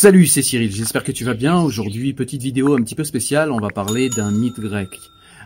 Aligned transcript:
Salut, 0.00 0.26
c'est 0.26 0.42
Cyril, 0.42 0.70
j'espère 0.70 1.02
que 1.02 1.10
tu 1.10 1.24
vas 1.24 1.34
bien. 1.34 1.60
Aujourd'hui, 1.60 2.12
petite 2.12 2.40
vidéo 2.40 2.76
un 2.76 2.82
petit 2.82 2.94
peu 2.94 3.02
spéciale, 3.02 3.50
on 3.50 3.58
va 3.58 3.70
parler 3.70 4.08
d'un 4.08 4.30
mythe 4.30 4.60
grec. 4.60 4.90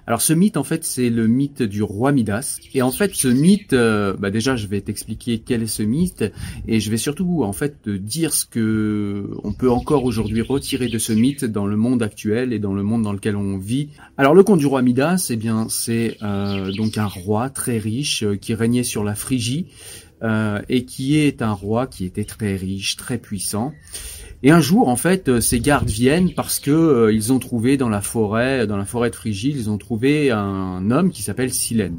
Alors 0.07 0.21
ce 0.21 0.35
mythe, 0.35 0.59
en 0.59 0.63
fait, 0.63 0.85
c'est 0.85 1.09
le 1.09 1.27
mythe 1.27 1.63
du 1.63 1.83
roi 1.83 2.13
Midas. 2.13 2.59
Et 2.75 2.83
en 2.83 2.91
fait, 2.91 3.15
ce 3.15 3.29
mythe, 3.29 3.73
euh, 3.73 4.15
bah 4.15 4.31
déjà, 4.31 4.55
je 4.55 4.67
vais 4.67 4.83
t'expliquer 4.83 5.39
quel 5.39 5.63
est 5.63 5.67
ce 5.69 5.83
mythe, 5.83 6.31
et 6.69 6.81
je 6.81 6.91
vais 6.91 6.99
surtout, 6.99 7.45
en 7.45 7.55
fait, 7.55 7.89
dire 7.89 8.35
ce 8.35 8.45
que 8.45 9.31
on 9.43 9.55
peut 9.55 9.71
encore 9.71 10.05
aujourd'hui 10.05 10.43
retirer 10.43 10.89
de 10.89 10.99
ce 10.99 11.15
mythe 11.15 11.47
dans 11.47 11.65
le 11.65 11.79
monde 11.79 12.03
actuel 12.03 12.53
et 12.53 12.59
dans 12.59 12.75
le 12.75 12.83
monde 12.83 13.01
dans 13.01 13.15
lequel 13.15 13.37
on 13.37 13.57
vit. 13.57 13.89
Alors 14.19 14.35
le 14.35 14.43
conte 14.43 14.59
du 14.59 14.67
roi 14.67 14.83
Midas, 14.83 15.29
eh 15.31 15.37
bien, 15.37 15.69
c'est 15.71 16.19
euh, 16.23 16.71
donc 16.73 16.99
un 16.99 17.07
roi 17.07 17.49
très 17.49 17.79
riche 17.79 18.23
euh, 18.23 18.37
qui 18.37 18.53
régnait 18.53 18.83
sur 18.83 19.03
la 19.03 19.15
Phrygie. 19.15 19.69
et 20.69 20.85
qui 20.85 21.17
est 21.17 21.43
un 21.43 21.53
roi 21.53 21.89
qui 21.89 22.05
était 22.05 22.25
très 22.25 22.55
riche, 22.55 22.97
très 22.97 23.19
puissant. 23.19 23.73
Et 24.45 24.51
un 24.51 24.61
jour, 24.61 24.89
en 24.89 24.97
fait, 24.97 25.29
euh, 25.29 25.41
ces 25.41 25.61
gardes 25.61 25.89
viennent 25.89 26.35
parce 26.35 26.59
que 26.59 26.71
euh, 26.71 27.33
ont 27.33 27.39
trouvé 27.39 27.77
dans 27.77 27.89
la 27.89 28.01
forêt, 28.01 28.67
dans 28.67 28.77
la 28.77 28.85
forêt 28.85 29.11
de 29.11 29.15
Phrygie, 29.15 29.51
ils 29.51 29.71
ont 29.71 29.79
trouvé 29.79 30.33
un 30.33 30.91
homme 30.91 31.11
qui 31.11 31.23
s'appelle 31.23 31.53
Silène. 31.53 31.99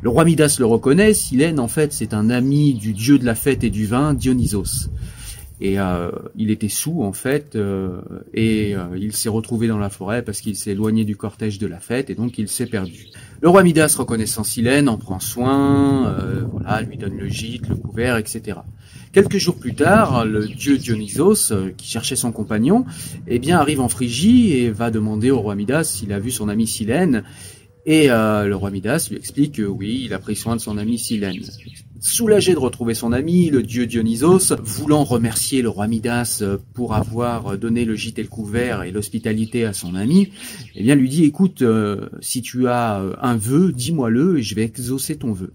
Le 0.00 0.08
roi 0.08 0.24
Midas 0.24 0.56
le 0.58 0.66
reconnaît. 0.66 1.12
Silène, 1.12 1.60
en 1.60 1.68
fait, 1.68 1.92
c'est 1.92 2.14
un 2.14 2.30
ami 2.30 2.74
du 2.74 2.92
dieu 2.92 3.18
de 3.18 3.24
la 3.24 3.34
fête 3.34 3.64
et 3.64 3.70
du 3.70 3.86
vin, 3.86 4.14
Dionysos. 4.14 4.88
Et 5.60 5.80
euh, 5.80 6.10
il 6.36 6.50
était 6.50 6.68
sous 6.68 7.02
en 7.02 7.12
fait, 7.12 7.56
et 8.34 8.74
il 8.96 9.12
s'est 9.14 9.28
retrouvé 9.28 9.68
dans 9.68 9.78
la 9.78 9.88
forêt 9.88 10.22
parce 10.22 10.40
qu'il 10.40 10.54
s'est 10.54 10.72
éloigné 10.72 11.04
du 11.04 11.16
cortège 11.16 11.58
de 11.58 11.66
la 11.66 11.80
fête 11.80 12.10
et 12.10 12.14
donc 12.14 12.36
il 12.38 12.48
s'est 12.48 12.66
perdu. 12.66 13.06
Le 13.40 13.48
roi 13.48 13.62
Midas, 13.62 13.96
reconnaissant 13.98 14.44
Silène, 14.44 14.88
en 14.88 14.98
prend 14.98 15.20
soin, 15.20 16.14
voilà, 16.52 16.82
lui 16.82 16.98
donne 16.98 17.16
le 17.16 17.28
gîte, 17.28 17.68
le 17.68 17.76
couvert, 17.76 18.16
etc. 18.18 18.56
Quelques 19.16 19.38
jours 19.38 19.56
plus 19.56 19.74
tard, 19.74 20.26
le 20.26 20.46
dieu 20.46 20.76
Dionysos, 20.76 21.50
euh, 21.50 21.70
qui 21.74 21.88
cherchait 21.88 22.16
son 22.16 22.32
compagnon, 22.32 22.84
eh 23.26 23.38
bien 23.38 23.58
arrive 23.58 23.80
en 23.80 23.88
Phrygie 23.88 24.52
et 24.52 24.70
va 24.70 24.90
demander 24.90 25.30
au 25.30 25.40
roi 25.40 25.54
Midas 25.54 25.84
s'il 25.84 26.12
a 26.12 26.18
vu 26.18 26.30
son 26.30 26.50
ami 26.50 26.66
Silène. 26.66 27.24
Et 27.86 28.10
euh, 28.10 28.44
le 28.44 28.54
roi 28.54 28.70
Midas 28.70 29.06
lui 29.10 29.16
explique 29.16 29.54
que 29.54 29.62
oui, 29.62 30.02
il 30.04 30.12
a 30.12 30.18
pris 30.18 30.36
soin 30.36 30.54
de 30.54 30.60
son 30.60 30.76
ami 30.76 30.98
Silène. 30.98 31.40
Soulagé 32.08 32.54
de 32.54 32.58
retrouver 32.58 32.94
son 32.94 33.10
ami, 33.10 33.50
le 33.50 33.64
dieu 33.64 33.84
Dionysos, 33.84 34.54
voulant 34.62 35.02
remercier 35.02 35.60
le 35.60 35.68
roi 35.68 35.88
Midas 35.88 36.38
euh, 36.40 36.56
pour 36.72 36.94
avoir 36.94 37.58
donné 37.58 37.84
le 37.84 37.96
gîte 37.96 38.20
et 38.20 38.22
le 38.22 38.28
couvert 38.28 38.84
et 38.84 38.92
l'hospitalité 38.92 39.64
à 39.64 39.72
son 39.72 39.96
ami, 39.96 40.30
eh 40.76 40.84
bien 40.84 40.94
lui 40.94 41.08
dit 41.08 41.24
écoute, 41.24 41.64
si 42.20 42.42
tu 42.42 42.68
as 42.68 43.02
un 43.20 43.36
vœu, 43.36 43.72
dis-moi-le 43.72 44.38
et 44.38 44.42
je 44.44 44.54
vais 44.54 44.62
exaucer 44.62 45.16
ton 45.16 45.32
vœu. 45.32 45.52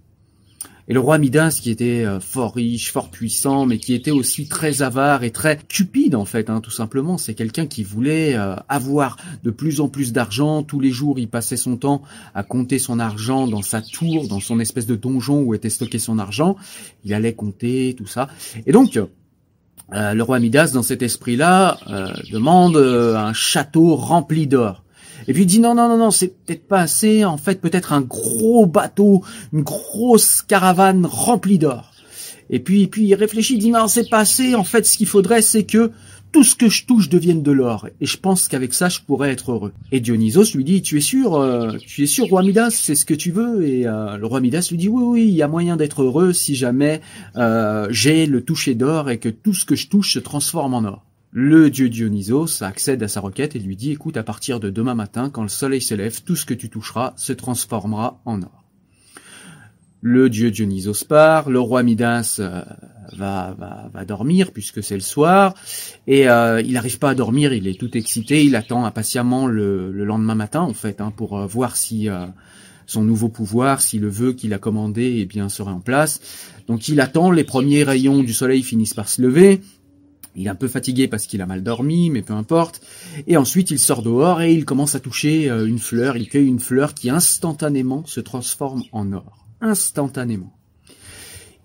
Et 0.91 0.93
le 0.93 0.99
roi 0.99 1.19
Midas, 1.19 1.57
qui 1.63 1.71
était 1.71 2.03
euh, 2.03 2.19
fort 2.19 2.53
riche, 2.53 2.91
fort 2.91 3.07
puissant, 3.07 3.65
mais 3.65 3.77
qui 3.77 3.93
était 3.93 4.11
aussi 4.11 4.49
très 4.49 4.81
avare 4.81 5.23
et 5.23 5.31
très 5.31 5.57
cupide 5.69 6.15
en 6.15 6.25
fait, 6.25 6.49
hein, 6.49 6.59
tout 6.59 6.69
simplement. 6.69 7.17
C'est 7.17 7.33
quelqu'un 7.33 7.65
qui 7.65 7.85
voulait 7.85 8.35
euh, 8.35 8.57
avoir 8.67 9.15
de 9.45 9.51
plus 9.51 9.79
en 9.79 9.87
plus 9.87 10.11
d'argent. 10.11 10.63
Tous 10.63 10.81
les 10.81 10.89
jours, 10.91 11.17
il 11.17 11.29
passait 11.29 11.55
son 11.55 11.77
temps 11.77 12.01
à 12.35 12.43
compter 12.43 12.77
son 12.77 12.99
argent 12.99 13.47
dans 13.47 13.61
sa 13.61 13.81
tour, 13.81 14.27
dans 14.27 14.41
son 14.41 14.59
espèce 14.59 14.85
de 14.85 14.97
donjon 14.97 15.43
où 15.43 15.53
était 15.55 15.69
stocké 15.69 15.97
son 15.97 16.19
argent. 16.19 16.57
Il 17.05 17.13
allait 17.13 17.35
compter 17.35 17.95
tout 17.97 18.07
ça. 18.07 18.27
Et 18.65 18.73
donc, 18.73 18.97
euh, 18.97 20.13
le 20.13 20.23
roi 20.23 20.39
Midas, 20.39 20.71
dans 20.73 20.83
cet 20.83 21.03
esprit-là, 21.03 21.77
demande 22.33 22.75
un 22.75 23.31
château 23.31 23.95
rempli 23.95 24.45
d'or. 24.45 24.80
Et 25.27 25.33
puis 25.33 25.43
il 25.43 25.45
dit 25.45 25.59
non, 25.59 25.75
non, 25.75 25.87
non, 25.87 25.97
non, 25.97 26.11
c'est 26.11 26.29
peut-être 26.29 26.67
pas 26.67 26.79
assez. 26.79 27.25
En 27.25 27.37
fait, 27.37 27.61
peut-être 27.61 27.93
un 27.93 28.01
gros 28.01 28.65
bateau, 28.65 29.23
une 29.53 29.61
grosse 29.61 30.41
caravane 30.41 31.05
remplie 31.05 31.59
d'or. 31.59 31.91
Et 32.49 32.59
puis, 32.59 32.87
puis 32.87 33.05
il 33.05 33.15
réfléchit, 33.15 33.55
il 33.55 33.59
dit 33.59 33.71
non, 33.71 33.87
c'est 33.87 34.09
pas 34.09 34.19
assez. 34.19 34.55
En 34.55 34.63
fait, 34.63 34.85
ce 34.85 34.97
qu'il 34.97 35.07
faudrait, 35.07 35.41
c'est 35.41 35.63
que 35.63 35.91
tout 36.31 36.43
ce 36.43 36.55
que 36.55 36.69
je 36.69 36.85
touche 36.85 37.09
devienne 37.09 37.43
de 37.43 37.51
l'or. 37.51 37.87
Et 37.99 38.05
je 38.05 38.17
pense 38.17 38.47
qu'avec 38.47 38.73
ça, 38.73 38.89
je 38.89 38.99
pourrais 39.01 39.31
être 39.31 39.51
heureux. 39.51 39.73
Et 39.91 39.99
Dionysos 39.99 40.55
lui 40.55 40.63
dit, 40.63 40.81
tu 40.81 40.97
es 40.97 41.01
sûr, 41.01 41.35
euh, 41.35 41.77
tu 41.77 42.03
es 42.03 42.05
sûr, 42.05 42.25
roi 42.25 42.41
Midas, 42.41 42.71
c'est 42.71 42.95
ce 42.95 43.05
que 43.05 43.13
tu 43.13 43.31
veux 43.31 43.65
Et 43.67 43.85
euh, 43.85 44.17
le 44.17 44.25
roi 44.25 44.39
Midas 44.39 44.67
lui 44.71 44.77
dit, 44.77 44.87
oui, 44.87 45.03
oui, 45.03 45.27
il 45.27 45.35
y 45.35 45.41
a 45.41 45.47
moyen 45.47 45.75
d'être 45.75 46.03
heureux 46.03 46.33
si 46.33 46.55
jamais 46.55 47.01
euh, 47.35 47.87
j'ai 47.89 48.25
le 48.25 48.41
toucher 48.41 48.75
d'or 48.75 49.09
et 49.09 49.17
que 49.17 49.29
tout 49.29 49.53
ce 49.53 49.65
que 49.65 49.75
je 49.75 49.87
touche 49.87 50.13
se 50.13 50.19
transforme 50.19 50.73
en 50.73 50.83
or. 50.85 51.03
Le 51.33 51.69
dieu 51.69 51.87
Dionysos 51.87 52.61
accède 52.61 53.01
à 53.03 53.07
sa 53.07 53.21
requête 53.21 53.55
et 53.55 53.59
lui 53.59 53.77
dit 53.77 53.91
écoute, 53.91 54.17
à 54.17 54.23
partir 54.23 54.59
de 54.59 54.69
demain 54.69 54.95
matin, 54.95 55.29
quand 55.29 55.43
le 55.43 55.47
soleil 55.47 55.79
se 55.79 55.95
lève, 55.95 56.21
tout 56.23 56.35
ce 56.35 56.45
que 56.45 56.53
tu 56.53 56.69
toucheras 56.69 57.13
se 57.15 57.31
transformera 57.31 58.19
en 58.25 58.41
or. 58.41 58.65
Le 60.01 60.29
dieu 60.29 60.51
Dionysos 60.51 61.05
part, 61.07 61.49
le 61.49 61.61
roi 61.61 61.83
Midas 61.83 62.37
euh, 62.39 62.63
va, 63.13 63.55
va, 63.57 63.89
va, 63.93 64.03
dormir 64.03 64.51
puisque 64.51 64.83
c'est 64.83 64.95
le 64.95 65.01
soir, 65.01 65.53
et 66.05 66.27
euh, 66.27 66.59
il 66.59 66.73
n'arrive 66.73 66.99
pas 66.99 67.11
à 67.11 67.15
dormir, 67.15 67.53
il 67.53 67.65
est 67.65 67.79
tout 67.79 67.95
excité, 67.95 68.43
il 68.43 68.57
attend 68.57 68.83
impatiemment 68.83 69.47
le, 69.47 69.89
lendemain 69.91 70.35
matin 70.35 70.61
en 70.61 70.73
fait 70.73 70.99
hein, 70.99 71.13
pour 71.15 71.37
euh, 71.37 71.45
voir 71.45 71.77
si 71.77 72.09
son 72.87 73.03
nouveau 73.03 73.29
pouvoir, 73.29 73.79
si 73.79 73.99
le 73.99 74.09
vœu 74.09 74.33
qu'il 74.33 74.53
a 74.53 74.57
commandé 74.57 75.19
eh 75.19 75.25
bien 75.25 75.47
serait 75.47 75.71
en 75.71 75.79
place. 75.79 76.19
Donc 76.67 76.89
il 76.89 76.99
attend, 76.99 77.31
les 77.31 77.45
premiers 77.45 77.85
rayons 77.85 78.21
du 78.21 78.33
soleil 78.33 78.63
finissent 78.63 78.95
par 78.95 79.07
se 79.07 79.21
lever, 79.21 79.61
il 80.35 80.47
est 80.47 80.49
un 80.49 80.55
peu 80.55 80.67
fatigué 80.67 81.07
parce 81.07 81.27
qu'il 81.27 81.41
a 81.41 81.45
mal 81.45 81.63
dormi, 81.63 82.09
mais 82.09 82.21
peu 82.21 82.33
importe. 82.33 82.81
Et 83.27 83.37
ensuite, 83.37 83.71
il 83.71 83.79
sort 83.79 84.01
dehors 84.01 84.41
et 84.41 84.53
il 84.53 84.65
commence 84.65 84.95
à 84.95 84.99
toucher 84.99 85.49
euh, 85.49 85.65
une 85.65 85.79
fleur. 85.79 86.17
Il 86.17 86.29
cueille 86.29 86.47
une 86.47 86.59
fleur 86.59 86.93
qui 86.93 87.09
instantanément 87.09 88.05
se 88.05 88.19
transforme 88.19 88.83
en 88.91 89.11
or. 89.11 89.45
Instantanément. 89.59 90.53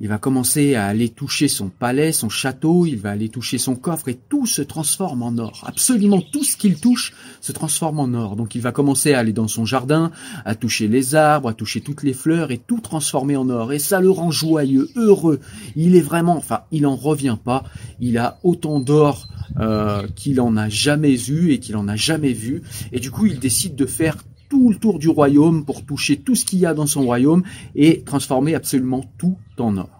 Il 0.00 0.08
va 0.08 0.18
commencer 0.18 0.74
à 0.74 0.86
aller 0.86 1.08
toucher 1.08 1.48
son 1.48 1.68
palais, 1.68 2.12
son 2.12 2.28
château, 2.28 2.84
il 2.84 2.98
va 2.98 3.10
aller 3.10 3.30
toucher 3.30 3.56
son 3.56 3.76
coffre 3.76 4.08
et 4.08 4.18
tout 4.28 4.44
se 4.44 4.60
transforme 4.60 5.22
en 5.22 5.38
or. 5.38 5.64
Absolument 5.66 6.20
tout 6.20 6.44
ce 6.44 6.58
qu'il 6.58 6.78
touche 6.78 7.14
se 7.40 7.52
transforme 7.52 8.00
en 8.00 8.12
or. 8.12 8.36
Donc 8.36 8.54
il 8.54 8.60
va 8.60 8.72
commencer 8.72 9.14
à 9.14 9.20
aller 9.20 9.32
dans 9.32 9.48
son 9.48 9.64
jardin, 9.64 10.10
à 10.44 10.54
toucher 10.54 10.86
les 10.86 11.14
arbres, 11.14 11.48
à 11.48 11.54
toucher 11.54 11.80
toutes 11.80 12.02
les 12.02 12.12
fleurs 12.12 12.50
et 12.50 12.58
tout 12.58 12.80
transformer 12.80 13.36
en 13.36 13.48
or. 13.48 13.72
Et 13.72 13.78
ça 13.78 14.00
le 14.00 14.10
rend 14.10 14.30
joyeux, 14.30 14.90
heureux. 14.96 15.40
Il 15.76 15.96
est 15.96 16.02
vraiment, 16.02 16.36
enfin, 16.36 16.60
il 16.72 16.86
en 16.86 16.96
revient 16.96 17.38
pas. 17.42 17.64
Il 17.98 18.18
a 18.18 18.38
autant 18.42 18.80
d'or 18.80 19.28
euh, 19.58 20.06
qu'il 20.14 20.42
en 20.42 20.58
a 20.58 20.68
jamais 20.68 21.18
eu 21.28 21.52
et 21.52 21.58
qu'il 21.58 21.76
en 21.76 21.88
a 21.88 21.96
jamais 21.96 22.34
vu. 22.34 22.62
Et 22.92 23.00
du 23.00 23.10
coup, 23.10 23.24
il 23.24 23.38
décide 23.38 23.76
de 23.76 23.86
faire 23.86 24.16
tout 24.48 24.70
le 24.70 24.76
tour 24.76 24.98
du 24.98 25.08
royaume 25.08 25.64
pour 25.64 25.84
toucher 25.84 26.16
tout 26.16 26.34
ce 26.34 26.44
qu'il 26.44 26.58
y 26.58 26.66
a 26.66 26.74
dans 26.74 26.86
son 26.86 27.02
royaume 27.02 27.42
et 27.74 28.02
transformer 28.02 28.54
absolument 28.54 29.04
tout 29.18 29.36
en 29.58 29.76
or. 29.76 29.90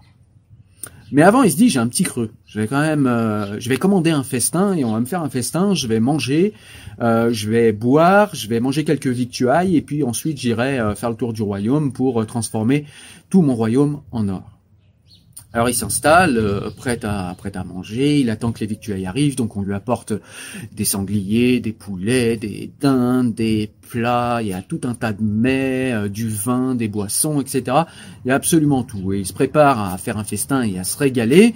Mais 1.11 1.21
avant, 1.21 1.43
il 1.43 1.51
se 1.51 1.55
dit 1.55 1.69
j'ai 1.69 1.79
un 1.79 1.87
petit 1.87 2.03
creux. 2.03 2.31
Je 2.45 2.59
vais 2.59 2.67
quand 2.67 2.81
même, 2.81 3.07
euh, 3.07 3.59
je 3.59 3.69
vais 3.69 3.77
commander 3.77 4.11
un 4.11 4.23
festin 4.23 4.73
et 4.73 4.83
on 4.83 4.91
va 4.91 4.99
me 4.99 5.05
faire 5.05 5.21
un 5.21 5.29
festin. 5.29 5.73
Je 5.73 5.87
vais 5.87 6.01
manger, 6.01 6.53
euh, 7.01 7.31
je 7.31 7.49
vais 7.49 7.71
boire, 7.71 8.35
je 8.35 8.47
vais 8.49 8.59
manger 8.59 8.83
quelques 8.83 9.07
victuailles 9.07 9.77
et 9.77 9.81
puis 9.81 10.03
ensuite 10.03 10.37
j'irai 10.37 10.79
euh, 10.79 10.95
faire 10.95 11.09
le 11.09 11.15
tour 11.15 11.31
du 11.31 11.41
royaume 11.41 11.93
pour 11.93 12.25
transformer 12.25 12.85
tout 13.29 13.41
mon 13.41 13.55
royaume 13.55 14.01
en 14.11 14.27
or. 14.27 14.56
Alors 15.53 15.69
il 15.69 15.73
s'installe, 15.73 16.37
euh, 16.37 16.69
prêt 16.69 16.99
à 17.03 17.33
prêt 17.37 17.55
à 17.55 17.63
manger. 17.63 18.19
Il 18.19 18.29
attend 18.29 18.51
que 18.51 18.59
les 18.59 18.67
victuailles 18.67 19.05
arrivent, 19.05 19.35
donc 19.35 19.55
on 19.55 19.61
lui 19.61 19.73
apporte 19.73 20.13
des 20.73 20.83
sangliers, 20.83 21.59
des 21.59 21.71
poulets, 21.71 22.35
des 22.35 22.69
dindes, 22.79 23.33
des 23.33 23.71
plats. 23.89 24.39
Il 24.41 24.49
y 24.49 24.53
a 24.53 24.61
tout 24.61 24.81
un 24.83 24.93
tas 24.93 25.13
de 25.13 25.23
mets, 25.23 25.93
euh, 25.93 26.09
du 26.09 26.27
vin, 26.27 26.75
des 26.75 26.89
boissons, 26.89 27.39
etc. 27.39 27.77
Il 28.25 28.29
y 28.29 28.31
a 28.31 28.35
absolument 28.35 28.83
tout. 28.83 29.13
Et 29.13 29.19
il 29.19 29.25
se 29.25 29.33
prépare 29.33 29.93
à 29.93 29.97
faire 29.97 30.17
un 30.17 30.25
festin 30.25 30.63
et 30.63 30.77
à 30.79 30.83
se 30.83 30.97
régaler. 30.97 31.55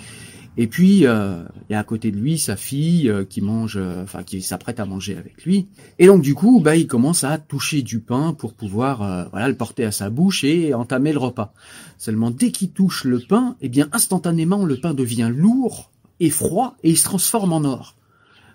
Et 0.61 0.67
puis, 0.67 1.07
euh, 1.07 1.41
il 1.67 1.73
y 1.73 1.75
a 1.75 1.79
à 1.79 1.83
côté 1.83 2.11
de 2.11 2.17
lui 2.17 2.37
sa 2.37 2.55
fille 2.55 3.09
euh, 3.09 3.25
qui 3.25 3.41
mange, 3.41 3.77
euh, 3.77 4.03
enfin 4.03 4.21
qui 4.21 4.43
s'apprête 4.43 4.79
à 4.79 4.85
manger 4.85 5.17
avec 5.17 5.43
lui. 5.43 5.65
Et 5.97 6.05
donc 6.05 6.21
du 6.21 6.35
coup, 6.35 6.59
bah, 6.59 6.75
il 6.75 6.85
commence 6.85 7.23
à 7.23 7.39
toucher 7.39 7.81
du 7.81 7.99
pain 7.99 8.35
pour 8.37 8.53
pouvoir, 8.53 9.29
voilà, 9.31 9.49
le 9.49 9.57
porter 9.57 9.85
à 9.85 9.91
sa 9.91 10.11
bouche 10.11 10.43
et 10.43 10.75
entamer 10.75 11.13
le 11.13 11.17
repas. 11.17 11.51
Seulement, 11.97 12.29
dès 12.29 12.51
qu'il 12.51 12.69
touche 12.69 13.05
le 13.05 13.17
pain, 13.17 13.55
eh 13.61 13.69
bien 13.69 13.89
instantanément, 13.91 14.63
le 14.63 14.79
pain 14.79 14.93
devient 14.93 15.31
lourd 15.35 15.89
et 16.19 16.29
froid 16.29 16.75
et 16.83 16.91
il 16.91 16.97
se 16.97 17.05
transforme 17.05 17.53
en 17.53 17.63
or. 17.63 17.95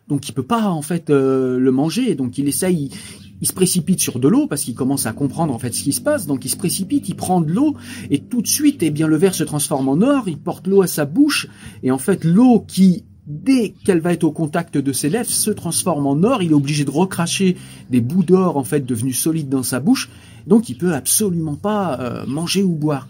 Donc 0.06 0.28
il 0.28 0.32
peut 0.32 0.44
pas 0.44 0.68
en 0.68 0.82
fait 0.82 1.10
le 1.10 1.70
manger. 1.72 2.14
Donc 2.14 2.38
il 2.38 2.46
essaye, 2.46 2.92
il 3.40 3.46
se 3.46 3.52
précipite 3.52 4.00
sur 4.00 4.18
de 4.18 4.28
l'eau 4.28 4.46
parce 4.46 4.62
qu'il 4.62 4.74
commence 4.74 5.06
à 5.06 5.12
comprendre 5.12 5.54
en 5.54 5.58
fait 5.58 5.74
ce 5.74 5.82
qui 5.82 5.92
se 5.92 6.00
passe. 6.00 6.26
Donc 6.26 6.44
il 6.44 6.48
se 6.48 6.56
précipite, 6.56 7.08
il 7.08 7.16
prend 7.16 7.40
de 7.40 7.52
l'eau 7.52 7.76
et 8.10 8.20
tout 8.20 8.42
de 8.42 8.46
suite, 8.46 8.82
eh 8.82 8.90
bien 8.90 9.06
le 9.06 9.16
verre 9.16 9.34
se 9.34 9.44
transforme 9.44 9.88
en 9.88 10.00
or. 10.00 10.28
Il 10.28 10.38
porte 10.38 10.66
l'eau 10.66 10.82
à 10.82 10.86
sa 10.86 11.04
bouche 11.04 11.48
et 11.82 11.90
en 11.90 11.98
fait 11.98 12.24
l'eau 12.24 12.64
qui 12.66 13.04
dès 13.26 13.74
qu'elle 13.84 14.00
va 14.00 14.12
être 14.12 14.24
au 14.24 14.30
contact 14.30 14.78
de 14.78 14.92
ses 14.92 15.08
lèvres, 15.08 15.28
se 15.28 15.50
transforme 15.50 16.06
en 16.06 16.22
or. 16.22 16.42
Il 16.42 16.52
est 16.52 16.54
obligé 16.54 16.84
de 16.84 16.90
recracher 16.90 17.56
des 17.90 18.00
bouts 18.00 18.22
d'or 18.22 18.56
en 18.56 18.64
fait 18.64 18.86
devenus 18.86 19.18
solides 19.18 19.48
dans 19.48 19.64
sa 19.64 19.80
bouche. 19.80 20.10
Donc 20.46 20.68
il 20.68 20.78
peut 20.78 20.94
absolument 20.94 21.56
pas 21.56 21.98
euh, 22.00 22.24
manger 22.26 22.62
ou 22.62 22.74
boire. 22.74 23.08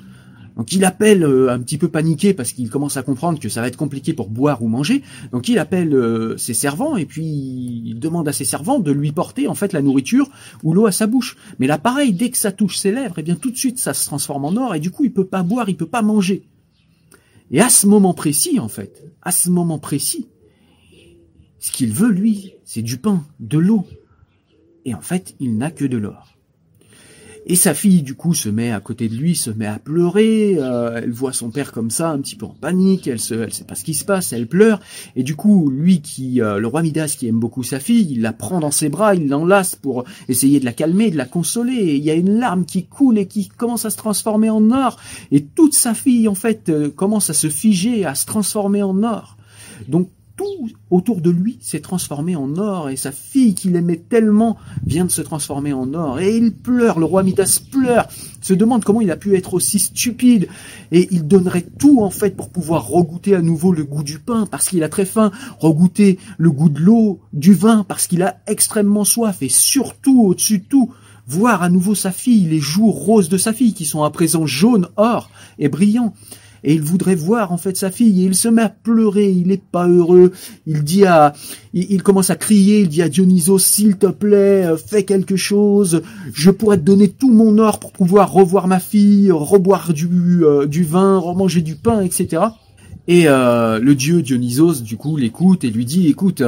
Donc 0.56 0.72
il 0.72 0.84
appelle 0.84 1.22
euh, 1.22 1.52
un 1.52 1.60
petit 1.60 1.76
peu 1.76 1.88
paniqué 1.88 2.32
parce 2.32 2.52
qu'il 2.52 2.70
commence 2.70 2.96
à 2.96 3.02
comprendre 3.02 3.38
que 3.38 3.48
ça 3.48 3.60
va 3.60 3.68
être 3.68 3.76
compliqué 3.76 4.14
pour 4.14 4.30
boire 4.30 4.62
ou 4.62 4.68
manger. 4.68 5.02
Donc 5.32 5.48
il 5.48 5.58
appelle 5.58 5.94
euh, 5.94 6.36
ses 6.38 6.54
servants 6.54 6.96
et 6.96 7.04
puis 7.04 7.24
il 7.24 7.98
demande 7.98 8.26
à 8.26 8.32
ses 8.32 8.44
servants 8.44 8.80
de 8.80 8.90
lui 8.90 9.12
porter 9.12 9.48
en 9.48 9.54
fait 9.54 9.72
la 9.72 9.82
nourriture 9.82 10.30
ou 10.62 10.72
l'eau 10.72 10.86
à 10.86 10.92
sa 10.92 11.06
bouche. 11.06 11.36
Mais 11.58 11.66
là 11.66 11.78
pareil, 11.78 12.14
dès 12.14 12.30
que 12.30 12.38
ça 12.38 12.52
touche 12.52 12.78
ses 12.78 12.90
lèvres, 12.90 13.18
et 13.18 13.20
eh 13.20 13.22
bien 13.22 13.36
tout 13.36 13.50
de 13.50 13.56
suite 13.56 13.78
ça 13.78 13.92
se 13.92 14.06
transforme 14.06 14.46
en 14.46 14.56
or 14.56 14.74
et 14.74 14.80
du 14.80 14.90
coup 14.90 15.04
il 15.04 15.12
peut 15.12 15.26
pas 15.26 15.42
boire, 15.42 15.68
il 15.68 15.76
peut 15.76 15.86
pas 15.86 16.02
manger. 16.02 16.44
Et 17.50 17.60
à 17.60 17.68
ce 17.68 17.86
moment 17.86 18.14
précis 18.14 18.58
en 18.58 18.68
fait, 18.68 19.04
à 19.22 19.32
ce 19.32 19.50
moment 19.50 19.78
précis, 19.78 20.26
ce 21.58 21.72
qu'il 21.72 21.92
veut 21.92 22.10
lui, 22.10 22.54
c'est 22.64 22.82
du 22.82 22.96
pain, 22.96 23.26
de 23.40 23.58
l'eau. 23.58 23.86
Et 24.84 24.94
en 24.94 25.00
fait, 25.00 25.34
il 25.40 25.58
n'a 25.58 25.72
que 25.72 25.84
de 25.84 25.96
l'or. 25.96 26.35
Et 27.48 27.54
sa 27.54 27.74
fille, 27.74 28.02
du 28.02 28.16
coup, 28.16 28.34
se 28.34 28.48
met 28.48 28.72
à 28.72 28.80
côté 28.80 29.08
de 29.08 29.14
lui, 29.14 29.36
se 29.36 29.50
met 29.50 29.66
à 29.66 29.78
pleurer. 29.78 30.56
Euh, 30.58 31.00
elle 31.00 31.12
voit 31.12 31.32
son 31.32 31.50
père 31.50 31.70
comme 31.70 31.90
ça, 31.90 32.10
un 32.10 32.18
petit 32.18 32.34
peu 32.34 32.44
en 32.44 32.56
panique. 32.60 33.06
Elle 33.06 33.20
se, 33.20 33.34
elle 33.34 33.54
sait 33.54 33.62
pas 33.62 33.76
ce 33.76 33.84
qui 33.84 33.94
se 33.94 34.04
passe. 34.04 34.32
Elle 34.32 34.48
pleure. 34.48 34.80
Et 35.14 35.22
du 35.22 35.36
coup, 35.36 35.70
lui, 35.70 36.00
qui, 36.00 36.42
euh, 36.42 36.58
le 36.58 36.66
roi 36.66 36.82
Midas, 36.82 37.14
qui 37.16 37.28
aime 37.28 37.38
beaucoup 37.38 37.62
sa 37.62 37.78
fille, 37.78 38.08
il 38.10 38.20
la 38.20 38.32
prend 38.32 38.58
dans 38.58 38.72
ses 38.72 38.88
bras, 38.88 39.14
il 39.14 39.28
l'enlace 39.28 39.76
pour 39.76 40.02
essayer 40.28 40.58
de 40.58 40.64
la 40.64 40.72
calmer, 40.72 41.12
de 41.12 41.16
la 41.16 41.24
consoler. 41.24 41.76
Et 41.76 41.94
il 41.94 42.04
y 42.04 42.10
a 42.10 42.14
une 42.14 42.36
larme 42.36 42.64
qui 42.64 42.84
coule 42.84 43.16
et 43.16 43.26
qui 43.26 43.48
commence 43.48 43.84
à 43.84 43.90
se 43.90 43.96
transformer 43.96 44.50
en 44.50 44.72
or. 44.72 44.98
Et 45.30 45.44
toute 45.44 45.74
sa 45.74 45.94
fille, 45.94 46.26
en 46.26 46.34
fait, 46.34 46.68
euh, 46.68 46.90
commence 46.90 47.30
à 47.30 47.34
se 47.34 47.48
figer, 47.48 48.04
à 48.04 48.16
se 48.16 48.26
transformer 48.26 48.82
en 48.82 49.04
or. 49.04 49.36
Donc 49.86 50.10
tout 50.36 50.70
autour 50.90 51.20
de 51.20 51.30
lui 51.30 51.58
s'est 51.60 51.80
transformé 51.80 52.36
en 52.36 52.56
or 52.56 52.90
et 52.90 52.96
sa 52.96 53.12
fille 53.12 53.54
qu'il 53.54 53.74
aimait 53.74 54.02
tellement 54.08 54.56
vient 54.84 55.04
de 55.04 55.10
se 55.10 55.22
transformer 55.22 55.72
en 55.72 55.92
or 55.94 56.20
et 56.20 56.36
il 56.36 56.52
pleure, 56.52 56.98
le 56.98 57.06
roi 57.06 57.22
Midas 57.22 57.60
pleure, 57.70 58.06
se 58.40 58.54
demande 58.54 58.84
comment 58.84 59.00
il 59.00 59.10
a 59.10 59.16
pu 59.16 59.36
être 59.36 59.54
aussi 59.54 59.78
stupide 59.78 60.48
et 60.92 61.08
il 61.10 61.26
donnerait 61.26 61.66
tout 61.78 62.02
en 62.02 62.10
fait 62.10 62.36
pour 62.36 62.50
pouvoir 62.50 62.86
regoûter 62.86 63.34
à 63.34 63.42
nouveau 63.42 63.72
le 63.72 63.84
goût 63.84 64.02
du 64.02 64.18
pain 64.18 64.46
parce 64.46 64.68
qu'il 64.68 64.82
a 64.82 64.88
très 64.88 65.06
faim, 65.06 65.30
regoûter 65.58 66.18
le 66.38 66.50
goût 66.50 66.68
de 66.68 66.80
l'eau, 66.80 67.20
du 67.32 67.54
vin 67.54 67.84
parce 67.88 68.06
qu'il 68.06 68.22
a 68.22 68.38
extrêmement 68.46 69.04
soif 69.04 69.42
et 69.42 69.48
surtout 69.48 70.22
au-dessus 70.22 70.58
de 70.58 70.64
tout 70.64 70.92
voir 71.26 71.62
à 71.62 71.68
nouveau 71.68 71.94
sa 71.94 72.12
fille, 72.12 72.44
les 72.44 72.60
joues 72.60 72.92
roses 72.92 73.28
de 73.28 73.38
sa 73.38 73.52
fille 73.52 73.74
qui 73.74 73.84
sont 73.84 74.04
à 74.04 74.10
présent 74.10 74.46
jaunes, 74.46 74.88
or 74.96 75.30
et 75.58 75.68
brillants 75.68 76.14
et 76.64 76.74
il 76.74 76.82
voudrait 76.82 77.14
voir 77.14 77.52
en 77.52 77.56
fait 77.56 77.76
sa 77.76 77.90
fille. 77.90 78.22
Et 78.22 78.26
il 78.26 78.34
se 78.34 78.48
met 78.48 78.62
à 78.62 78.68
pleurer, 78.68 79.30
il 79.30 79.48
n'est 79.48 79.56
pas 79.56 79.88
heureux, 79.88 80.32
il 80.66 80.82
dit 80.84 81.04
à, 81.04 81.32
il, 81.74 82.02
commence 82.02 82.30
à 82.30 82.36
crier, 82.36 82.80
il 82.80 82.88
dit 82.88 83.02
à 83.02 83.08
Dionysos, 83.08 83.58
s'il 83.58 83.96
te 83.96 84.06
plaît, 84.06 84.66
euh, 84.66 84.76
fais 84.76 85.04
quelque 85.04 85.36
chose, 85.36 86.02
je 86.32 86.50
pourrais 86.50 86.78
te 86.78 86.82
donner 86.82 87.08
tout 87.08 87.30
mon 87.30 87.58
or 87.58 87.80
pour 87.80 87.92
pouvoir 87.92 88.32
revoir 88.32 88.68
ma 88.68 88.80
fille, 88.80 89.30
reboire 89.30 89.92
du, 89.92 90.08
euh, 90.42 90.66
du 90.66 90.84
vin, 90.84 91.18
remanger 91.18 91.62
du 91.62 91.76
pain, 91.76 92.00
etc. 92.02 92.42
Et 93.08 93.28
euh, 93.28 93.78
le 93.78 93.94
dieu 93.94 94.22
Dionysos 94.22 94.82
du 94.82 94.96
coup 94.96 95.16
l'écoute 95.16 95.64
et 95.64 95.70
lui 95.70 95.84
dit, 95.84 96.08
écoute, 96.08 96.42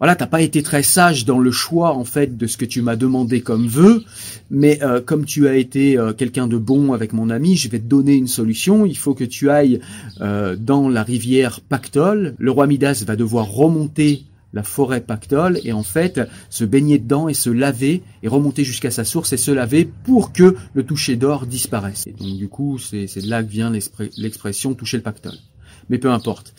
voilà, 0.00 0.16
t'as 0.16 0.26
pas 0.26 0.40
été 0.40 0.62
très 0.62 0.82
sage 0.82 1.26
dans 1.26 1.38
le 1.38 1.50
choix 1.50 1.94
en 1.94 2.04
fait 2.04 2.38
de 2.38 2.46
ce 2.46 2.56
que 2.56 2.64
tu 2.64 2.80
m'as 2.80 2.96
demandé 2.96 3.42
comme 3.42 3.66
vœu, 3.66 4.02
mais 4.50 4.82
euh, 4.82 5.02
comme 5.02 5.26
tu 5.26 5.46
as 5.46 5.56
été 5.56 5.98
euh, 5.98 6.14
quelqu'un 6.14 6.46
de 6.46 6.56
bon 6.56 6.94
avec 6.94 7.12
mon 7.12 7.28
ami, 7.28 7.54
je 7.54 7.68
vais 7.68 7.78
te 7.78 7.84
donner 7.84 8.14
une 8.14 8.26
solution. 8.26 8.86
Il 8.86 8.96
faut 8.96 9.12
que 9.12 9.24
tu 9.24 9.50
ailles 9.50 9.80
euh, 10.22 10.56
dans 10.58 10.88
la 10.88 11.02
rivière 11.02 11.60
Pactole. 11.60 12.34
Le 12.38 12.50
roi 12.50 12.66
Midas 12.66 13.04
va 13.06 13.14
devoir 13.14 13.50
remonter 13.50 14.24
la 14.54 14.62
forêt 14.62 15.02
Pactole 15.02 15.60
et 15.64 15.72
en 15.72 15.82
fait 15.82 16.22
se 16.48 16.64
baigner 16.64 16.98
dedans 16.98 17.28
et 17.28 17.34
se 17.34 17.50
laver 17.50 18.02
et 18.22 18.28
remonter 18.28 18.64
jusqu'à 18.64 18.90
sa 18.90 19.04
source 19.04 19.34
et 19.34 19.36
se 19.36 19.50
laver 19.50 19.84
pour 20.04 20.32
que 20.32 20.56
le 20.72 20.82
toucher 20.82 21.16
d'or 21.16 21.44
disparaisse. 21.44 22.06
Et 22.06 22.12
donc 22.12 22.38
du 22.38 22.48
coup, 22.48 22.78
c'est 22.78 23.04
de 23.04 23.28
là 23.28 23.42
que 23.42 23.50
vient 23.50 23.70
l'expression 23.70 24.72
toucher 24.72 24.96
le 24.96 25.02
Pactole 25.02 25.38
mais 25.88 25.98
peu 25.98 26.10
importe. 26.10 26.54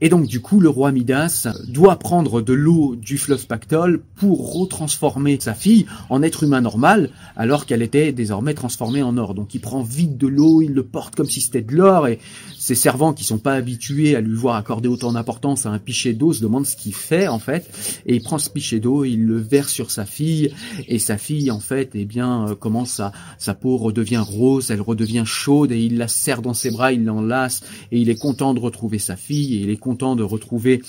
Et 0.00 0.08
donc 0.08 0.26
du 0.26 0.40
coup, 0.40 0.60
le 0.60 0.68
roi 0.68 0.92
Midas 0.92 1.48
doit 1.68 1.98
prendre 1.98 2.40
de 2.42 2.52
l'eau 2.52 2.96
du 2.96 3.18
fleuve 3.18 3.46
Pactole 3.46 4.02
pour 4.16 4.54
retransformer 4.54 5.38
sa 5.40 5.54
fille 5.54 5.86
en 6.08 6.22
être 6.22 6.44
humain 6.44 6.60
normal, 6.60 7.10
alors 7.36 7.66
qu'elle 7.66 7.82
était 7.82 8.12
désormais 8.12 8.54
transformée 8.54 9.02
en 9.02 9.16
or. 9.16 9.34
Donc 9.34 9.54
il 9.54 9.60
prend 9.60 9.82
vite 9.82 10.16
de 10.16 10.26
l'eau, 10.26 10.62
il 10.62 10.72
le 10.72 10.84
porte 10.84 11.14
comme 11.14 11.28
si 11.28 11.40
c'était 11.40 11.62
de 11.62 11.74
l'or, 11.74 12.08
et 12.08 12.18
ses 12.58 12.74
servants 12.74 13.12
qui 13.12 13.24
sont 13.24 13.38
pas 13.38 13.54
habitués 13.54 14.16
à 14.16 14.20
lui 14.20 14.34
voir 14.34 14.56
accorder 14.56 14.88
autant 14.88 15.12
d'importance 15.12 15.66
à 15.66 15.70
un 15.70 15.78
pichet 15.78 16.12
d'eau 16.12 16.32
se 16.32 16.42
demandent 16.42 16.66
ce 16.66 16.76
qu'il 16.76 16.94
fait 16.94 17.28
en 17.28 17.38
fait, 17.38 17.70
et 18.06 18.16
il 18.16 18.22
prend 18.22 18.38
ce 18.38 18.50
pichet 18.50 18.80
d'eau, 18.80 19.04
il 19.04 19.24
le 19.24 19.38
verse 19.38 19.72
sur 19.72 19.90
sa 19.90 20.04
fille, 20.04 20.52
et 20.88 20.98
sa 20.98 21.18
fille 21.18 21.50
en 21.50 21.60
fait, 21.60 21.90
eh 21.94 22.04
bien, 22.04 22.48
euh, 22.48 22.54
commence 22.54 23.00
à, 23.00 23.12
sa 23.38 23.54
peau 23.54 23.76
redevient 23.76 24.22
rose, 24.24 24.70
elle 24.70 24.80
redevient 24.80 25.24
chaude, 25.24 25.72
et 25.72 25.80
il 25.80 25.98
la 25.98 26.08
serre 26.08 26.42
dans 26.42 26.54
ses 26.54 26.70
bras, 26.70 26.92
il 26.92 27.04
l'enlace, 27.04 27.62
et 27.92 27.98
il 28.00 28.10
est 28.10 28.18
content 28.18 28.54
de 28.54 28.59
retrouver 28.60 28.98
sa 28.98 29.16
fille 29.16 29.56
et 29.56 29.62
il 29.62 29.70
est 29.70 29.76
content 29.76 30.16
de 30.16 30.22
retrouver 30.22 30.82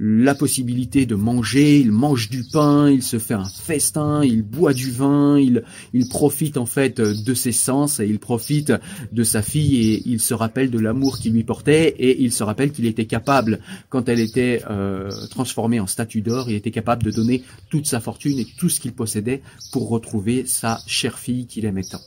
la 0.00 0.36
possibilité 0.36 1.06
de 1.06 1.16
manger, 1.16 1.80
il 1.80 1.90
mange 1.90 2.30
du 2.30 2.44
pain, 2.44 2.88
il 2.88 3.02
se 3.02 3.18
fait 3.18 3.34
un 3.34 3.44
festin, 3.44 4.22
il 4.24 4.42
boit 4.42 4.72
du 4.72 4.92
vin, 4.92 5.38
il, 5.38 5.64
profite 6.08 6.56
en 6.56 6.66
fait 6.66 7.00
de 7.00 7.34
ses 7.34 7.50
sens 7.50 7.98
et 7.98 8.06
il 8.06 8.20
profite 8.20 8.72
de 9.10 9.24
sa 9.24 9.42
fille 9.42 9.92
et 9.92 10.02
il 10.06 10.20
se 10.20 10.34
rappelle 10.34 10.70
de 10.70 10.78
l'amour 10.78 11.18
qu'il 11.18 11.32
lui 11.32 11.42
portait 11.42 11.88
et 11.98 12.22
il 12.22 12.32
se 12.32 12.44
rappelle 12.44 12.70
qu'il 12.70 12.86
était 12.86 13.06
capable, 13.06 13.58
quand 13.88 14.08
elle 14.08 14.20
était 14.20 14.62
euh, 14.70 15.10
transformée 15.30 15.80
en 15.80 15.88
statue 15.88 16.22
d'or, 16.22 16.48
il 16.48 16.54
était 16.54 16.70
capable 16.70 17.02
de 17.02 17.10
donner 17.10 17.42
toute 17.68 17.86
sa 17.86 17.98
fortune 17.98 18.38
et 18.38 18.46
tout 18.56 18.68
ce 18.68 18.80
qu'il 18.80 18.92
possédait 18.92 19.42
pour 19.72 19.88
retrouver 19.88 20.46
sa 20.46 20.78
chère 20.86 21.18
fille 21.18 21.46
qu'il 21.46 21.64
aimait 21.64 21.82
tant. 21.82 22.00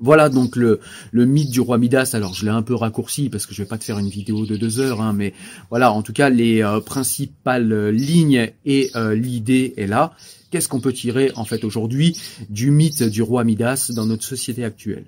Voilà 0.00 0.28
donc 0.28 0.54
le, 0.54 0.80
mythe 1.12 1.50
du 1.50 1.60
roi 1.60 1.78
Midas. 1.78 2.10
Alors 2.14 2.34
je 2.34 2.44
l'ai 2.44 2.50
un 2.50 2.62
peu 2.62 2.74
raccourci 2.74 3.28
parce 3.28 3.46
que 3.46 3.54
je 3.54 3.62
vais 3.62 3.68
pas 3.68 3.78
te 3.78 3.84
faire 3.84 3.98
une 3.98 4.08
vidéo 4.08 4.46
de 4.46 4.56
deux 4.56 4.78
heures, 4.78 5.00
hein, 5.00 5.12
mais 5.12 5.34
voilà, 5.70 5.92
en 5.92 6.02
tout 6.02 6.12
cas 6.12 6.28
les 6.30 6.62
euh, 6.62 6.80
principales 6.80 7.90
lignes 7.90 8.50
et 8.64 8.90
euh, 8.94 9.14
l'idée 9.14 9.74
est 9.76 9.86
là. 9.86 10.12
Qu'est-ce 10.50 10.68
qu'on 10.68 10.80
peut 10.80 10.94
tirer 10.94 11.30
en 11.36 11.44
fait 11.44 11.62
aujourd'hui 11.62 12.16
du 12.48 12.70
mythe 12.70 13.02
du 13.02 13.20
roi 13.20 13.44
Midas 13.44 13.90
dans 13.94 14.06
notre 14.06 14.24
société 14.24 14.64
actuelle? 14.64 15.04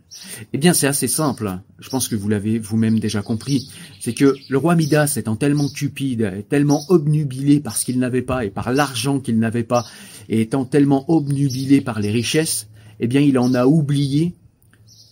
Eh 0.52 0.58
bien 0.58 0.74
c'est 0.74 0.88
assez 0.88 1.08
simple. 1.08 1.50
Je 1.78 1.88
pense 1.88 2.08
que 2.08 2.16
vous 2.16 2.28
l'avez 2.28 2.58
vous-même 2.58 2.98
déjà 2.98 3.22
compris. 3.22 3.70
C'est 4.00 4.12
que 4.12 4.34
le 4.48 4.58
roi 4.58 4.74
Midas 4.74 5.14
étant 5.16 5.36
tellement 5.36 5.68
cupide, 5.68 6.44
tellement 6.50 6.84
obnubilé 6.88 7.60
par 7.60 7.76
ce 7.76 7.86
qu'il 7.86 7.98
n'avait 8.00 8.22
pas 8.22 8.44
et 8.44 8.50
par 8.50 8.72
l'argent 8.72 9.18
qu'il 9.18 9.38
n'avait 9.38 9.64
pas, 9.64 9.86
et 10.28 10.42
étant 10.42 10.64
tellement 10.64 11.10
obnubilé 11.10 11.80
par 11.80 12.00
les 12.00 12.10
richesses, 12.10 12.68
eh 12.98 13.06
bien 13.06 13.20
il 13.22 13.38
en 13.38 13.54
a 13.54 13.64
oublié 13.64 14.34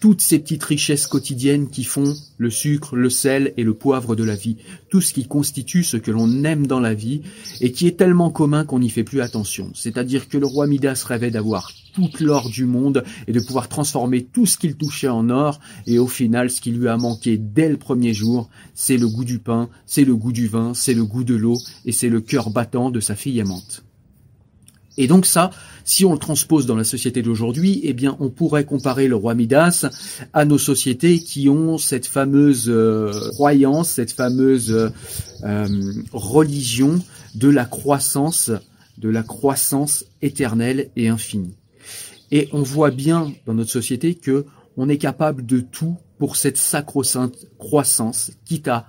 toutes 0.01 0.21
ces 0.21 0.39
petites 0.39 0.63
richesses 0.63 1.07
quotidiennes 1.07 1.69
qui 1.69 1.85
font 1.85 2.15
le 2.37 2.51
sucre, 2.51 2.95
le 2.95 3.11
sel 3.11 3.53
et 3.57 3.65
le 3.65 3.75
poivre 3.75 4.15
de 4.15 4.23
la 4.23 4.37
vie, 4.37 4.57
tout 4.91 5.01
ce 5.01 5.13
qui 5.13 5.27
constitue 5.27 5.83
ce 5.83 5.97
que 5.97 6.11
l'on 6.11 6.45
aime 6.45 6.67
dans 6.67 6.81
la 6.81 6.95
vie 6.95 7.23
et 7.61 7.73
qui 7.73 7.87
est 7.87 7.99
tellement 7.99 8.31
commun 8.31 8.65
qu'on 8.65 8.79
n'y 8.79 8.91
fait 8.91 9.05
plus 9.05 9.21
attention. 9.21 9.71
C'est-à-dire 9.75 10.29
que 10.29 10.39
le 10.39 10.47
roi 10.47 10.67
Midas 10.67 11.05
rêvait 11.07 11.31
d'avoir 11.31 11.73
toute 11.95 12.21
l'or 12.21 12.49
du 12.49 12.65
monde 12.65 13.03
et 13.27 13.33
de 13.33 13.41
pouvoir 13.41 13.69
transformer 13.69 14.25
tout 14.25 14.47
ce 14.47 14.57
qu'il 14.57 14.77
touchait 14.77 15.09
en 15.09 15.31
or 15.31 15.59
et 15.87 15.99
au 15.99 16.07
final 16.07 16.51
ce 16.51 16.61
qui 16.61 16.71
lui 16.71 16.89
a 16.89 16.97
manqué 16.97 17.37
dès 17.39 17.69
le 17.69 17.77
premier 17.77 18.15
jour, 18.15 18.49
c'est 18.75 18.97
le 18.97 19.09
goût 19.09 19.25
du 19.25 19.41
pain, 19.41 19.69
c'est 19.85 20.05
le 20.05 20.15
goût 20.15 20.33
du 20.33 20.47
vin, 20.47 20.75
c'est 20.75 20.95
le 20.95 21.05
goût 21.05 21.25
de 21.25 21.35
l'eau 21.35 21.59
et 21.85 21.93
c'est 21.93 22.09
le 22.09 22.21
cœur 22.21 22.51
battant 22.51 22.91
de 22.91 23.01
sa 23.01 23.17
fille 23.17 23.41
aimante. 23.41 23.83
Et 24.99 25.07
donc 25.07 25.25
ça, 25.25 25.51
si 25.85 26.05
on 26.05 26.13
le 26.13 26.19
transpose 26.19 26.67
dans 26.67 26.77
la 26.77 26.85
société 26.85 27.23
d'aujourd'hui, 27.23 27.81
eh 27.85 27.95
bien, 27.95 28.17
on 28.21 28.29
pourrait 28.29 28.65
comparer 28.65 29.09
le 29.09 29.17
roi 29.17 29.35
Midas 29.35 29.87
à 30.35 30.45
nos 30.45 30.59
sociétés 30.59 31.21
qui 31.21 31.49
ont 31.49 31.79
cette 31.79 32.07
fameuse 32.07 32.69
euh, 32.69 33.13
croyance, 33.31 33.89
cette 33.91 34.13
fameuse 34.13 34.93
euh, 35.45 35.69
religion 36.13 37.01
de 37.37 37.49
la 37.49 37.65
croissance, 37.65 38.51
de 38.99 39.09
la 39.09 39.23
croissance 39.23 40.05
éternelle 40.21 40.91
et 40.97 41.09
infinie. 41.09 41.55
Et 42.33 42.49
on 42.53 42.63
voit 42.63 42.91
bien 42.91 43.33
dans 43.47 43.55
notre 43.55 43.71
société 43.71 44.15
que 44.15 44.45
on 44.77 44.89
est 44.89 44.99
capable 44.99 45.47
de 45.47 45.61
tout 45.61 45.97
pour 46.19 46.37
cette 46.37 46.57
sacro-sainte 46.57 47.47
croissance, 47.59 48.33
quitte 48.45 48.69
à 48.69 48.87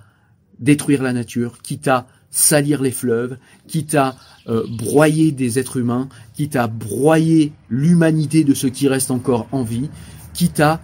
détruire 0.58 1.02
la 1.02 1.12
nature, 1.12 1.62
quitte 1.62 1.88
à 1.88 2.06
salir 2.30 2.80
les 2.80 2.90
fleuves, 2.90 3.36
quitte 3.66 3.94
à 3.94 4.16
euh, 4.48 4.64
broyer 4.68 5.32
des 5.32 5.58
êtres 5.58 5.76
humains, 5.76 6.08
quitte 6.34 6.56
à 6.56 6.66
broyer 6.66 7.52
l'humanité 7.68 8.44
de 8.44 8.54
ceux 8.54 8.70
qui 8.70 8.88
restent 8.88 9.10
encore 9.10 9.48
en 9.52 9.62
vie, 9.62 9.90
quitte 10.32 10.60
à 10.60 10.80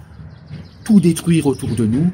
tout 0.85 1.01
détruire 1.01 1.47
autour 1.47 1.75
de 1.75 1.87
nous. 1.87 2.11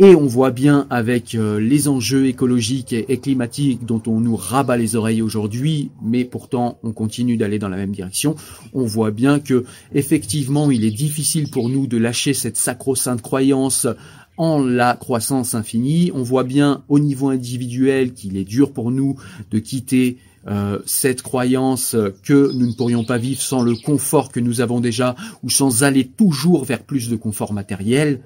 Et 0.00 0.16
on 0.16 0.26
voit 0.26 0.50
bien 0.50 0.88
avec 0.90 1.36
euh, 1.36 1.60
les 1.60 1.86
enjeux 1.86 2.26
écologiques 2.26 2.92
et, 2.92 3.18
climatiques 3.18 3.86
dont 3.86 4.02
on 4.08 4.18
nous 4.18 4.34
rabat 4.34 4.76
les 4.76 4.96
oreilles 4.96 5.22
aujourd'hui, 5.22 5.92
mais 6.02 6.24
pourtant 6.24 6.78
on 6.82 6.90
continue 6.90 7.36
d'aller 7.36 7.60
dans 7.60 7.68
la 7.68 7.76
même 7.76 7.92
direction, 7.92 8.34
on 8.72 8.86
voit 8.86 9.12
bien 9.12 9.38
que 9.38 9.64
effectivement 9.94 10.72
il 10.72 10.84
est 10.84 10.90
difficile 10.90 11.48
pour 11.48 11.68
nous 11.68 11.86
de 11.86 11.96
lâcher 11.96 12.34
cette 12.34 12.56
sacro-sainte 12.56 13.22
croyance 13.22 13.86
en 14.36 14.62
la 14.62 14.94
croissance 14.94 15.54
infinie. 15.54 16.10
On 16.14 16.22
voit 16.22 16.44
bien 16.44 16.82
au 16.88 16.98
niveau 16.98 17.28
individuel 17.28 18.12
qu'il 18.12 18.36
est 18.36 18.44
dur 18.44 18.72
pour 18.72 18.90
nous 18.90 19.16
de 19.50 19.58
quitter 19.58 20.18
euh, 20.46 20.78
cette 20.84 21.22
croyance 21.22 21.96
que 22.22 22.52
nous 22.52 22.66
ne 22.66 22.72
pourrions 22.72 23.04
pas 23.04 23.16
vivre 23.16 23.40
sans 23.40 23.62
le 23.62 23.74
confort 23.74 24.30
que 24.30 24.40
nous 24.40 24.60
avons 24.60 24.80
déjà 24.80 25.14
ou 25.42 25.48
sans 25.48 25.84
aller 25.84 26.06
toujours 26.06 26.64
vers 26.64 26.82
plus 26.82 27.08
de 27.08 27.16
confort 27.16 27.52
matériel. 27.52 28.20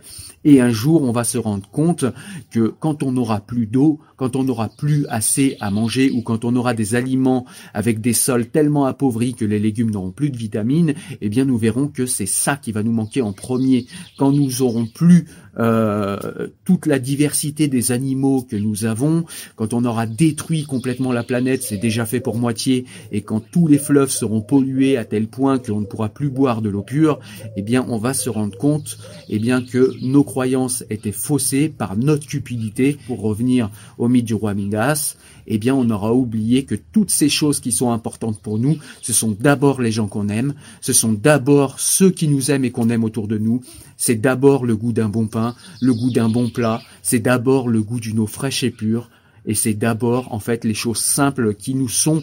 Et 0.44 0.60
un 0.60 0.70
jour, 0.70 1.02
on 1.02 1.12
va 1.12 1.24
se 1.24 1.38
rendre 1.38 1.68
compte 1.68 2.04
que 2.50 2.72
quand 2.80 3.02
on 3.02 3.12
n'aura 3.12 3.40
plus 3.40 3.66
d'eau, 3.66 3.98
quand 4.16 4.36
on 4.36 4.44
n'aura 4.44 4.68
plus 4.68 5.04
assez 5.08 5.56
à 5.60 5.70
manger 5.70 6.10
ou 6.10 6.22
quand 6.22 6.44
on 6.44 6.54
aura 6.54 6.74
des 6.74 6.94
aliments 6.94 7.44
avec 7.74 8.00
des 8.00 8.12
sols 8.12 8.46
tellement 8.46 8.84
appauvris 8.84 9.34
que 9.34 9.44
les 9.44 9.58
légumes 9.58 9.90
n'auront 9.90 10.12
plus 10.12 10.30
de 10.30 10.36
vitamines, 10.36 10.94
eh 11.20 11.28
bien, 11.28 11.44
nous 11.44 11.58
verrons 11.58 11.88
que 11.88 12.06
c'est 12.06 12.26
ça 12.26 12.56
qui 12.56 12.70
va 12.72 12.82
nous 12.82 12.92
manquer 12.92 13.20
en 13.20 13.32
premier. 13.32 13.86
Quand 14.16 14.30
nous 14.30 14.62
aurons 14.62 14.86
plus 14.86 15.26
euh, 15.58 16.48
toute 16.64 16.86
la 16.86 16.98
diversité 16.98 17.68
des 17.68 17.92
animaux 17.92 18.42
que 18.42 18.56
nous 18.56 18.84
avons, 18.84 19.24
quand 19.56 19.74
on 19.74 19.84
aura 19.84 20.06
détruit 20.06 20.64
complètement 20.64 21.12
la 21.12 21.24
planète, 21.24 21.62
c'est 21.62 21.76
déjà 21.76 22.06
fait 22.06 22.20
pour 22.20 22.36
moitié, 22.36 22.84
et 23.12 23.22
quand 23.22 23.40
tous 23.40 23.66
les 23.66 23.78
fleuves 23.78 24.10
seront 24.10 24.40
pollués 24.40 24.96
à 24.96 25.04
tel 25.04 25.26
point 25.26 25.58
qu'on 25.58 25.80
ne 25.80 25.86
pourra 25.86 26.08
plus 26.08 26.30
boire 26.30 26.62
de 26.62 26.68
l'eau 26.68 26.82
pure, 26.82 27.18
eh 27.56 27.62
bien, 27.62 27.84
on 27.88 27.98
va 27.98 28.14
se 28.14 28.30
rendre 28.30 28.56
compte, 28.56 28.98
eh 29.28 29.38
bien, 29.38 29.62
que 29.62 29.94
nos 30.02 30.24
croyances 30.24 30.84
étaient 30.90 31.12
faussées 31.12 31.68
par 31.68 31.96
notre 31.96 32.26
cupidité, 32.26 32.96
pour 33.06 33.20
revenir 33.20 33.70
au 33.98 34.08
mythe 34.08 34.24
du 34.24 34.34
roi 34.34 34.54
Midas, 34.54 35.16
eh 35.48 35.58
bien, 35.58 35.74
on 35.74 35.90
aura 35.90 36.12
oublié 36.12 36.64
que 36.64 36.74
toutes 36.74 37.10
ces 37.10 37.28
choses 37.28 37.60
qui 37.60 37.72
sont 37.72 37.90
importantes 37.90 38.40
pour 38.40 38.58
nous, 38.58 38.76
ce 39.02 39.12
sont 39.12 39.36
d'abord 39.38 39.80
les 39.80 39.90
gens 39.92 40.06
qu'on 40.06 40.28
aime, 40.28 40.54
ce 40.80 40.92
sont 40.92 41.12
d'abord 41.12 41.80
ceux 41.80 42.10
qui 42.10 42.28
nous 42.28 42.50
aiment 42.50 42.64
et 42.64 42.70
qu'on 42.70 42.90
aime 42.90 43.04
autour 43.04 43.28
de 43.28 43.38
nous, 43.38 43.62
c'est 43.96 44.20
d'abord 44.20 44.64
le 44.64 44.76
goût 44.76 44.92
d'un 44.92 45.08
bon 45.08 45.26
pain, 45.26 45.54
le 45.80 45.94
goût 45.94 46.10
d'un 46.10 46.28
bon 46.28 46.50
plat, 46.50 46.80
c'est 47.02 47.18
d'abord 47.18 47.68
le 47.68 47.82
goût 47.82 48.00
d'une 48.00 48.18
eau 48.18 48.26
fraîche 48.26 48.62
et 48.62 48.70
pure, 48.70 49.10
et 49.46 49.54
c'est 49.54 49.74
d'abord, 49.74 50.32
en 50.32 50.38
fait, 50.38 50.64
les 50.64 50.74
choses 50.74 50.98
simples 50.98 51.54
qui 51.54 51.74
nous 51.74 51.88
sont 51.88 52.22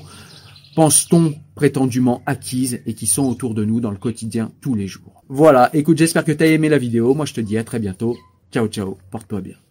pense-t-on 0.76 1.34
prétendument 1.56 2.22
acquises 2.26 2.82
et 2.86 2.94
qui 2.94 3.08
sont 3.08 3.24
autour 3.24 3.56
de 3.56 3.64
nous 3.66 3.80
dans 3.80 3.92
le 3.92 3.98
quotidien 3.98 4.52
tous 4.62 4.76
les 4.76 4.88
jours. 4.88 5.24
Voilà, 5.30 5.70
écoute, 5.74 5.98
j'espère 5.98 6.26
que 6.26 6.34
tu 6.34 6.44
as 6.44 6.48
aimé 6.48 6.70
la 6.70 6.78
vidéo. 6.78 7.16
Moi, 7.16 7.26
je 7.26 7.34
te 7.34 7.42
dis 7.42 7.58
à 7.58 7.64
très 7.64 7.80
bientôt. 7.80 8.18
Ciao, 8.52 8.68
ciao, 8.68 8.98
porte-toi 9.10 9.42
bien. 9.42 9.65